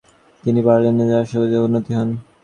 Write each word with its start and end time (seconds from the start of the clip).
তিনি 0.43 0.59
বার্লিনে 0.67 1.05
রাষ্ট্রদূত 1.07 1.43
পদেও 1.43 1.65
উন্নীত 1.65 1.85
হন। 1.95 2.09